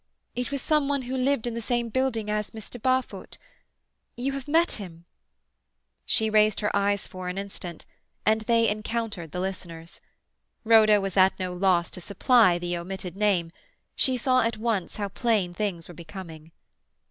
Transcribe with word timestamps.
It 0.35 0.49
was 0.51 0.63
some 0.63 0.87
one 0.87 1.03
who 1.03 1.15
lived 1.15 1.45
in 1.45 1.53
the 1.53 1.61
same 1.61 1.89
building 1.89 2.27
as 2.27 2.49
Mr. 2.49 2.81
Barfoot. 2.81 3.37
You 4.17 4.31
have 4.31 4.47
met 4.47 4.71
him—" 4.81 5.05
She 6.07 6.27
raised 6.27 6.61
her 6.61 6.75
eyes 6.75 7.07
for 7.07 7.29
an 7.29 7.37
instant, 7.37 7.85
and 8.25 8.41
they 8.41 8.67
encountered 8.67 9.31
the 9.31 9.39
listener's. 9.39 10.01
Rhoda 10.63 10.99
was 10.99 11.17
at 11.17 11.37
no 11.39 11.53
loss 11.53 11.91
to 11.91 12.01
supply 12.01 12.57
the 12.57 12.75
omitted 12.77 13.15
name; 13.15 13.51
she 13.95 14.17
saw 14.17 14.41
at 14.41 14.57
once 14.57 14.95
how 14.95 15.07
plain 15.07 15.53
things 15.53 15.87
were 15.87 15.93
becoming. 15.93 16.51